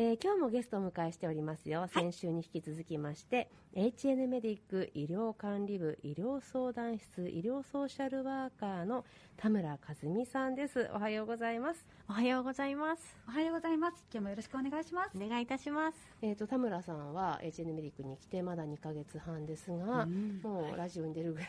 [0.00, 1.88] えー今日もゲストをお迎えしておりますよ。
[1.92, 9.04] 先週に引き続きまして、HN メディック医療管理部医療相談室医療ソーシャルワーカーの
[9.36, 10.88] 田村和美さんです。
[10.94, 11.84] おはようございます。
[12.08, 13.16] おはようございます。
[13.26, 14.04] おはようございます。
[14.12, 15.10] 今日もよろしくお願いします。
[15.16, 15.98] お願いいたします。
[16.22, 20.06] えっ、と、田村さんは HN メディックに来てまだ2ヶ月半ですが、
[20.42, 21.48] もうラジオに出るぐらい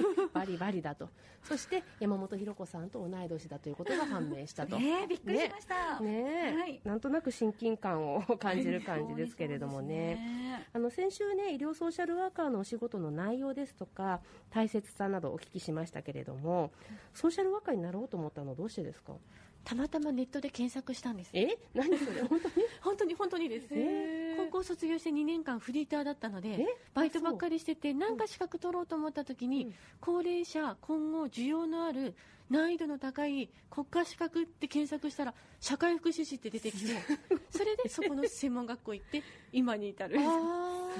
[0.32, 1.10] バリバリだと。
[1.42, 4.78] そして山本博子さんと同い年だということが判明したと。
[4.78, 6.00] ねえ、びっくりしました。
[6.00, 10.66] ねえ、はいなんとなく親近感を感じる感じですけれどもね。
[10.72, 14.20] あの先週ね医療ソーシャルワーカーのお仕事の内容ですとか
[14.50, 16.70] 大切さなどお聞きしましたけれども
[17.14, 19.14] ソーシャルワーカーになろうと思ったのはどうしてですか？
[19.62, 21.30] たまたまネットで検索したんです。
[21.34, 21.58] え？
[21.74, 22.22] 何それ？
[22.22, 22.54] 本当に？
[22.80, 23.66] 本当に本当にです。
[23.74, 24.36] へー。
[24.46, 29.74] 高校卒業して2年間フリーターだったのでえ、バイトばっかりしてて、なんか資格取ろうと思った時に、うん。
[30.00, 32.14] 高齢者、今後需要のある
[32.50, 36.92] 難易度の高い国家資格って検索したら、社会福祉士って出てきて、
[37.50, 37.88] それで？
[37.88, 40.18] そこの専門学校行って、今に至る。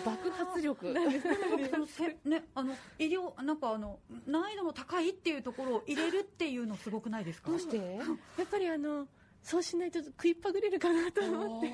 [0.05, 0.95] 爆発力。
[2.25, 7.51] ね、あの医療なんかあの難易度の高いっていうところを入れるっていうのすごくないですか？
[7.51, 7.77] どうして？
[7.97, 8.05] や
[8.45, 9.09] っぱりあの、
[9.43, 11.69] そうしないと食いっぱぐれるかなと思って、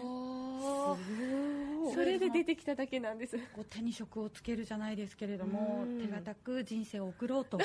[1.93, 3.37] それで出てきただけなんです。
[3.55, 6.01] こう手に職をつけるじゃないですけれどもうん。
[6.01, 7.59] 手堅く人生を送ろうと。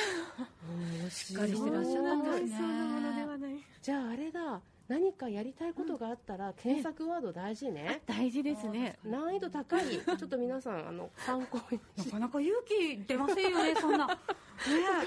[1.10, 2.58] しっかりしてらっしゃったんですね。
[2.58, 3.54] そうなものではない。
[3.82, 8.02] じゃああれだ何かやりたいことがあったら検索ワード大事ね。
[8.06, 8.98] 大事ですね。
[9.06, 9.84] 難易度高い。
[9.88, 11.80] ちょっと皆さんあの参考に。
[11.98, 14.08] なかなか勇気出ませんよね そんな。
[14.08, 14.14] ね。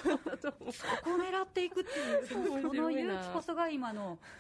[0.41, 0.65] そこ
[1.13, 4.35] を狙っていくっていうそ面の勇気こそが今の姿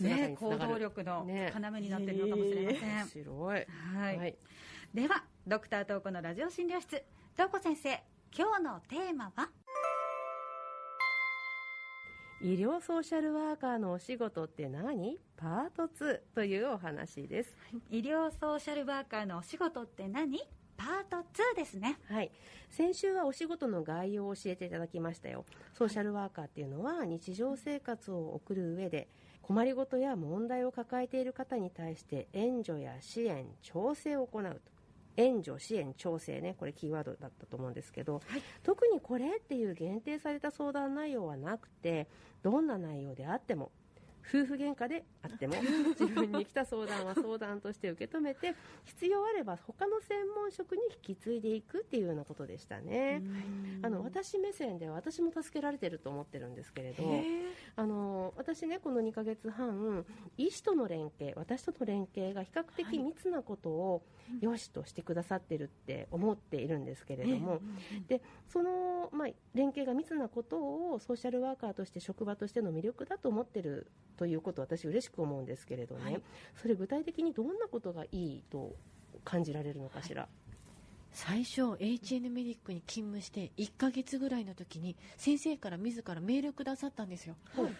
[0.00, 1.52] ね行動力のね。
[1.54, 3.66] 要になっているのかもしれません、面白い。
[3.94, 4.16] はい。
[4.18, 4.36] はい。
[4.94, 7.02] ではドクタートークのラジオ診療室
[7.34, 8.02] 東子先生
[8.36, 9.48] 今日のテーマは？
[12.42, 15.18] 医療ソーシャルワーカーのお仕事って何？
[15.36, 17.56] パート2というお話です。
[17.90, 20.40] 医療ソーシャルワーカーのお仕事って何？
[20.76, 22.30] パート2ですねはい。
[22.70, 25.44] 先週はお仕事の概要を教えていただきましたよ。
[25.74, 29.08] ソーシャルワーカーっていうのは日常生活を送る上で
[29.42, 34.76] 困りごとや問題を抱えている方に対して援助や支援、調整を行うと。
[35.16, 38.20] 援助、支援、調整ね、これキーワードだったと思うんですけど、
[38.62, 42.06] 特にこれっていう限定された相談内容はなくて、
[42.42, 43.70] どんな内容であっても、
[44.28, 45.54] 夫婦喧嘩であっても
[45.98, 48.54] 自分に来た相談は相談として受け止めて
[48.84, 53.22] 必要あれば他の専門職に引き継いでいくっていうようなことでしたね。
[53.82, 57.04] あの私目線では私も助けられてると思ってるんですけれど
[57.76, 60.04] あの私ねこの2ヶ月半
[60.36, 64.02] 医師との連携私との連携が比較的密なことを
[64.40, 67.60] よしとしてくださってるって思っているんですけれども、
[68.08, 70.58] でその、まあ、連携が密なこと
[70.92, 76.20] をソーシャルワーカーとして職場としての魅力だと思ってるということを私嬉しく思うんですけれどね、
[76.60, 78.74] それ具体的にどんなことがいいと
[79.24, 80.28] 感じられるのかしら？
[81.12, 87.36] 最初 HN メディックに勤務して1ヶ月ぐらいの時に先生から自らメールくださったんですよ、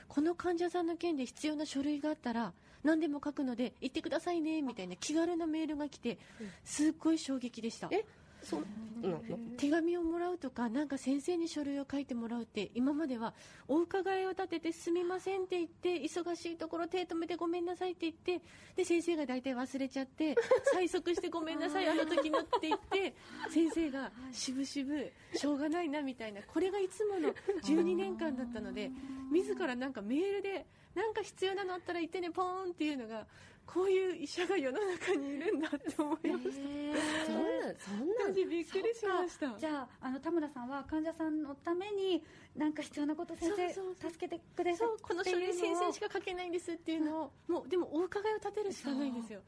[0.09, 6.19] この患者さんの件で必要な書類があったら何でも書くので言ってくださいねみたいな気軽なメールが来て
[6.65, 7.89] すっごい衝撃でした。
[7.91, 8.05] え
[8.49, 8.57] そ
[9.03, 9.21] なの。
[9.57, 13.35] 手紙をもらうとかなんか先生に書類を書いてもらうって今までは
[13.69, 18.45] お伺いを立ててすみませんって言って忙しいところ手止めてごめんなさいって言って
[18.77, 20.35] で先生が大体忘れちゃって
[20.75, 23.15] 催促してごめんなさいあの時のって言って
[23.51, 27.33] 先生がしぶしぶしょうがないなみたいなこれがいつもの
[27.63, 28.91] 12年間だったので
[29.31, 33.27] 自らなんかメールでなんか必要なのあったら言ってねポーンっていうのが
[33.67, 36.53] こういう医者が世の中にいるんだって思いました。
[36.55, 38.33] そんなそんな。
[38.33, 39.59] びっくりしました。
[39.59, 42.23] じゃああの田村さんは患者さんのために
[42.57, 49.41] 何か必要なこと先生助けてくださいそうこの書類先生しかか書けないんですっていうのをもうでもお伺いを立てるしかないんですよ。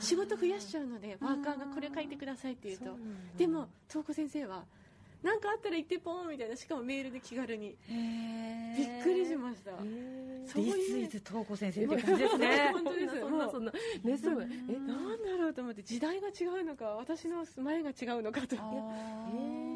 [0.00, 2.96] 仕事増やしちゃうのでワーカーがこれ書いてくださいって言うと。
[3.38, 4.64] でも東子先生は
[5.24, 7.74] 何かあったら言ってポーンみたいなしかもメールで気軽に。
[7.88, 9.70] びっくりしました。
[10.46, 12.70] そういう東子先生って感じですね。
[12.76, 18.56] 本当ですそんなそんなねそうええなんだろうと思って時代が違うのか私の前が違うのかと。
[18.58, 19.73] あえ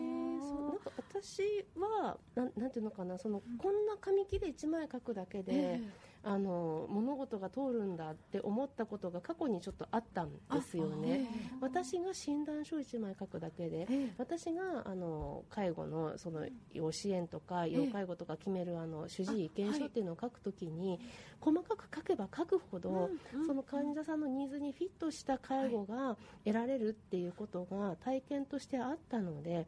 [0.68, 5.80] なんか私はなんなんていうのかなそのこんな紙切れ1枚書くだけで、え
[6.24, 11.26] あの物事が通るんだって思ったことが過去にちょっとあったんですよね。
[11.60, 13.86] 私が診断書1枚書くだけで、
[14.18, 21.00] 私があの介護のその養子縁とか要介護とか決めるあの主治医意見書っていうのを書くときに、
[21.40, 23.10] 細かく書けば書くほど、
[23.46, 29.66] その患者さんのニーズにフィットした介護が得られるっていうことが体験としてあったので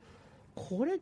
[0.69, 1.01] これ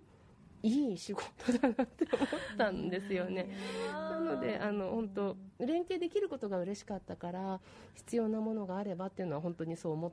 [0.63, 3.49] いい仕事だなって思ったんですよね。
[3.93, 7.61] なのであの本当連携できることが嬉しかったから
[7.95, 10.13] 必要なものがあればっていうのは本当にそう思っ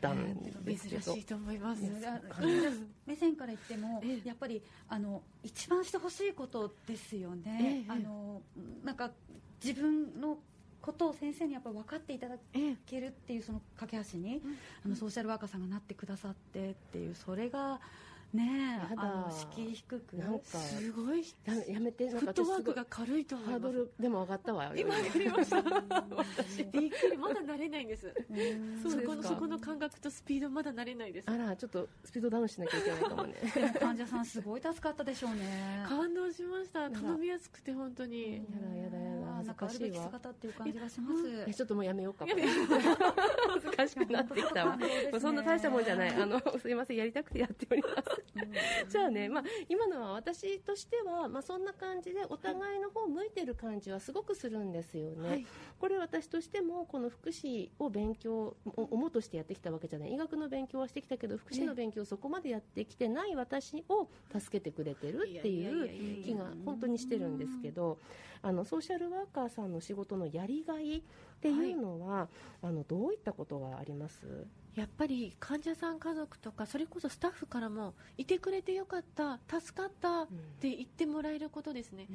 [0.00, 1.02] たんですけど。
[1.02, 1.82] 珍しいと思います。
[3.06, 4.28] 目線から言っても、ええ。
[4.28, 8.40] やっぱりあの一番してほしいことですよね、ええあの
[8.84, 9.10] なんか
[9.64, 10.38] 自分の
[10.80, 14.42] ことを先生にやっぱり分かっていただええけるっていうその架け橋に、
[14.84, 17.80] あのソーシャルワーカーさんがなってくださってっていうそれが
[18.34, 21.24] ねやだあの敷居低くなんかすごい。
[21.44, 25.62] やめやめてなんフットワークが軽いと思いハードますルでも上がったわ今やりました。
[26.72, 27.16] びっくり。
[27.16, 28.12] まだ慣れないんです。
[28.30, 28.82] うん。
[28.82, 29.06] そうですか。
[29.06, 31.30] そこのそこの感覚とスピードまだ慣れないです。
[31.30, 33.34] あらちょっとスピードダウンしなきゃいけないかもね。
[33.80, 35.84] 患者さんすごい助かったでしょうね。
[35.88, 36.80] 感動しました。
[36.80, 38.36] ら頼みやすくて本当に。
[38.36, 40.04] やだやだやだなんかあるべきかしいわ。
[40.06, 41.44] 姿っていう感じがします。
[41.48, 42.26] えちょっともうやめようか。
[42.26, 44.76] やめ恥ずかしくなってきたわ。
[44.76, 44.86] ね。
[45.20, 46.10] そんな大したもんじゃない。
[46.10, 48.88] あのすいませんやりたくてやっております。
[48.88, 55.46] じゃあね、まあ、今のは私としては、まあ、そんな感じでお互いの方向いてる感じはすごくするんですよね、はい。
[55.78, 60.12] これ私としてもこの福祉を勉強お思うとしてやってきたわけじゃない。
[60.12, 67.98] 医学の勉強はしてきたけど福祉の勉強をそこまでやってきてない私を助けてくれてるっていやいやいやいやいう気が本当にしてるんですけど
[68.42, 71.02] あのソーシャルワーカーさんの仕事のやりがいっ
[71.40, 72.28] ていうのは、
[72.62, 74.46] あのどういったことがあります？
[74.74, 80.26] やっぱり患者さん家族とかそれこそスタッフからもいてくれてよかった助かったっ
[80.60, 82.08] て言ってもらえることですね、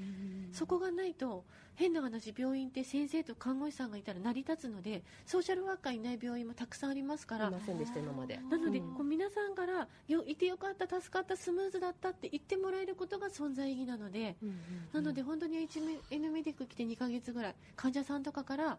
[0.51, 1.45] そこがないと
[1.75, 7.47] 変な話病院って先生と看護師さんがいたら成り立つのでソーシャルワーカーいない病院もたくさんありますから。
[7.47, 14.35] いませんでした今までなので、うんこう皆さんからよいてよかった助かったスムーズだったって言ってもらえることが存在意義なので、
[14.93, 18.77] なので本当に HN メディック来て2ヶ月ぐらい患者さんとかから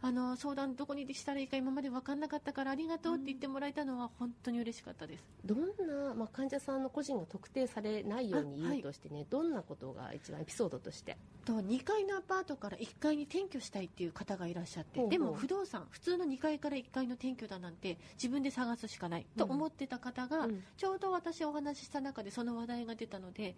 [0.00, 11.16] あの相談どこにしたらいいか今まで分かんなかったからありがとうって言ってもらえたのは本当に嬉しかったです、どんな、まあ、患者さんの個人が特定されないように言うとしてね、どんなことが一番エピソードとして？
[11.44, 19.26] と2階のアパートから1階に転居したいっていう方がいらっしゃってでも不動産普通の2階から1階の転居だなんて自分で探すしかない。
[19.36, 20.62] と思ってた方が、うん。
[20.76, 23.56] ちょうど私お話しした中でその話題が出たので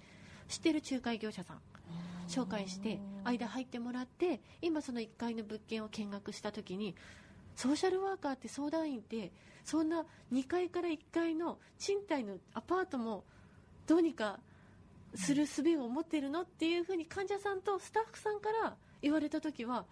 [0.50, 1.60] 知ってる仲介業者さん。
[2.28, 6.94] 紹介して間入ってもらって今その1階の物件を見学した時に
[7.56, 9.32] ソーシャルワーカーって相談員って
[9.64, 13.24] そんな2階から1階の賃貸のアパートも
[13.88, 14.38] どうにか
[15.16, 16.42] する術を持ってるの？
[16.42, 19.84] っていうふうに患者さんとスタッフさんから言われた時は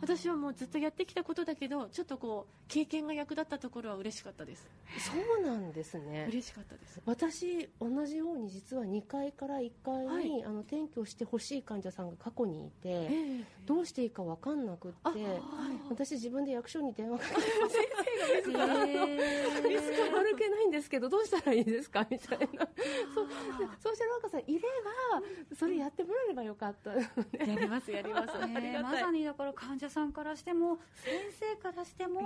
[0.00, 4.68] 私はもうずっとやってきたことだけどちょっとこう経験が役立ったところは嬉しかったです。
[4.98, 6.26] そうなんですね。
[6.28, 7.00] 嬉しかったです。
[7.04, 10.44] 私同じように実は2階から1階に、はい。
[10.44, 13.08] あの転居してほしい患者さんが過去にいて、え
[13.40, 15.40] えどうしていいか分かんなくって
[15.88, 17.42] 私自分で役所に電話かけて
[18.26, 22.68] え見つか歩けないんですけどどうしたらいいですかみたいな。
[23.14, 23.34] そうで
[23.80, 24.60] ソーシャルワーカーさんいれ
[25.50, 27.00] ばそれやってもらえればよかったや
[27.58, 32.20] りますやります、 ありねまさにだから患者さんからしても先生からしても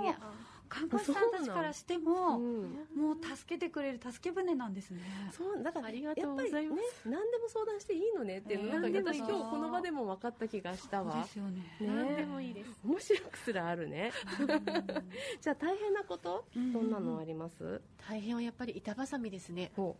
[0.67, 2.63] 看護師さんたちからしても、うん。
[2.95, 5.01] もう助けてくれる助け舟なんですね。
[5.31, 11.59] そうだからありがとうやっぱりねございます何でも相談していいのねっていうの、えー私今日この場でも分かった気がしたそうわですよね。
[11.79, 11.87] ね。
[11.87, 12.71] 何でもいいです。
[12.85, 14.11] 面白くすらあるね。
[15.41, 16.71] じゃあ大変なことうん。
[16.73, 17.81] どんなのあります？
[18.07, 19.71] 大変はやっぱり板挟みですね。
[19.75, 19.95] ほ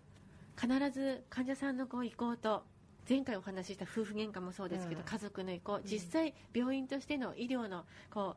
[0.60, 2.64] 必ず患者さんのこう意向と
[3.10, 5.06] 前回お話しした夫婦喧嘩もそうですけど、うん。
[5.06, 8.36] 家族の意向実際病院としての医療のこ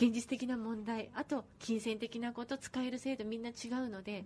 [0.00, 4.24] う現実的な問題あと金銭的なこと使える制度みんな違うので、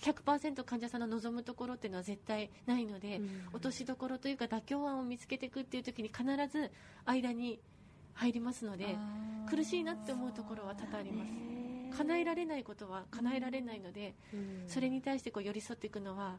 [0.00, 3.28] 100%患者さんの望むところっていうのは絶対ないので、うん。
[3.52, 6.70] 落としどころというか妥協案を見つけていくっていう時に必ず
[7.04, 7.58] 間に
[8.14, 8.96] 入りますので
[9.50, 11.32] 苦しいなって思うところは多々あります。
[11.98, 14.64] 叶えられないことは叶えられないので、うん。
[14.66, 16.36] それに対してこう寄り添っていくのは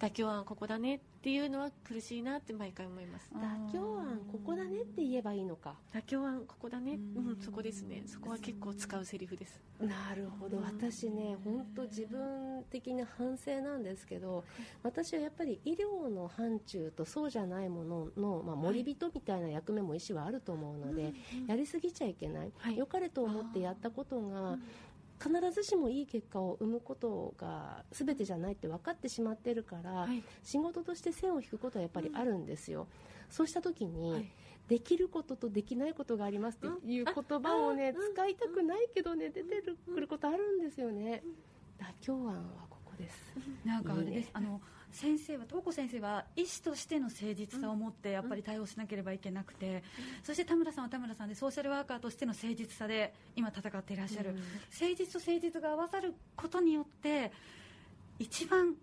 [0.00, 3.30] 妥協案ここだねっていうのは苦しいなって毎回思います。
[3.34, 5.74] 妥協案ここだねって言えばいいのか。
[5.92, 6.98] 妥協案ここだね。
[7.16, 7.26] うん。
[7.28, 8.02] うんそこですね。
[8.06, 9.60] そこは結構使うセリフです。
[9.78, 10.58] なるほど。
[10.58, 14.44] 私ね本当自分的な反省なんですけど
[14.82, 21.12] 私はやっぱり医療の範疇とそうじゃないものの、まあ、森人みたいな役目も医師はあると思うので、
[21.46, 22.76] やりすぎちゃいけない、はい。
[22.76, 24.58] 良かれと思ってやったことが
[25.22, 30.22] 必ずしもいい結果を生むことが全てじゃないって分かってしまってるから、はい。
[30.42, 32.86] 仕事として線を引くことはやっぱりあるんですよ、
[33.28, 34.32] そうした時に、はい。
[34.68, 38.14] できることとできないことがありますっていう言葉をね、うん。
[38.14, 39.62] 使いたくないけどね出て
[39.92, 41.22] くることあるんですよね、
[41.78, 43.34] 妥協案はここです、
[43.64, 44.26] なんかあれです。
[44.26, 44.30] ね。
[44.32, 44.60] あの
[44.92, 49.82] 先生は東子先生は医師としての誠実さを持ってやっぱり対応しなければいけなくて、
[50.22, 54.36] そして田村さんは田村さんでソーシャルワーカーとしての誠実さで今戦っていらっしゃる、うん。
[54.36, 54.48] 誠
[54.96, 57.32] 実と誠実が合わさることによって
[58.18, 58.74] 一番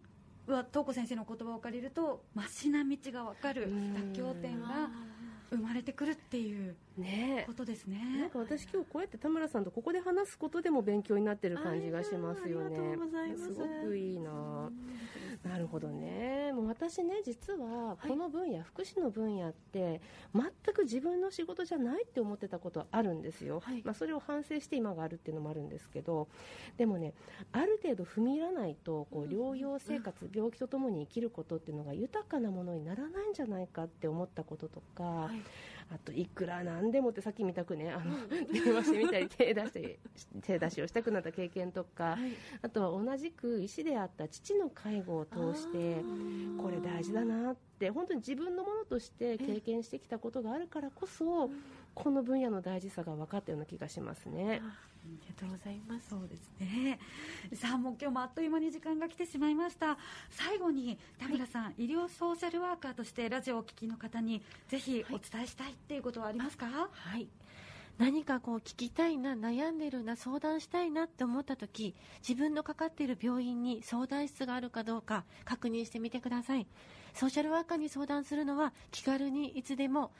[0.47, 4.89] は東子先生の言葉を借りるとマシな道が分かる妥協点が
[5.49, 7.43] 生まれてくるっていうね。
[7.47, 8.19] ことですね。
[8.19, 12.97] なんか私今日こうやって田村さんとここで話すことでも勉強になってる感じがしますよね。
[13.37, 13.53] す。
[13.53, 14.69] ごくいいな
[15.47, 16.51] なるほどね。
[16.53, 20.01] もう私ね実はこの分野、福祉の分野って
[20.33, 23.81] 全く自分の仕事じゃないって思ってたことはあるんですよ、はい。
[23.83, 26.27] まあ、それを反省して今があるっていうのもあるんですけど。
[26.77, 27.13] でもね
[27.51, 35.41] ある程度踏み入らないとこう療養生活、病気とともに生きることっていうのが豊かなものにならないんじゃないかって思ったこととか、はい
[35.89, 38.15] あといくらなんでもってさっき見たくねあの
[38.51, 39.99] 電話してみたり手出し
[40.41, 42.33] 手出しをしたくなった経験とか、はい。
[42.61, 46.03] あとは同じく医師であった父の介護を通して
[46.61, 51.49] これ大事だなって本当に自分のものとして経験してきたことがあるからこそ
[51.93, 54.61] この分野の大事さが分かったような気がしますね。
[55.07, 56.09] ありがとうございます。
[56.09, 56.99] そうですね。
[57.53, 59.97] さあもう今日もあっという間に時間が来てしまいました。
[60.29, 67.27] 最後に田村さん、医療ソーシャルワーカーとしてラジオをお聞きの方にぜひお伝えしたいっていうことはありますか、はい。
[67.97, 76.67] 何かこう聞きたいな悩んでるな相談したいなって思った時自分のかかっている病院に相談室があるかどうか確認してみてください。
[77.15, 80.11] ソーシャルワーカーに相談するのは気軽にいつでも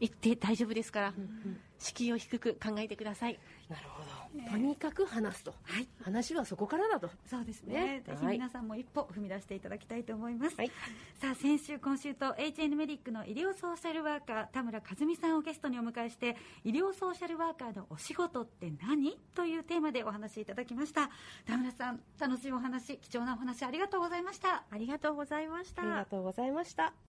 [0.00, 1.14] 行って大丈夫ですから、
[1.78, 3.38] 敷居を低く考えてください。
[3.68, 4.50] なるほど。
[4.50, 5.88] とにかく話すと、はい。
[6.02, 7.10] 話はそこからだと。
[7.26, 8.02] そうですね。
[8.02, 8.02] ね。
[8.06, 10.70] ぜひ皆さんも一歩踏み出していただきたいと思います、はい。
[11.20, 19.18] さあ先週今週と HN メディックの医療ソーシャルワーカー田村和美さんをゲストにお迎えして医療ソーシャルワーカーのお仕事って何？
[19.34, 21.10] というテーマでお話しいただきました。
[21.46, 24.64] 田村さん楽しいお話貴重なお話ありがとうございました。
[24.70, 25.82] ありがとうございました。
[25.82, 26.92] ありがとうございました。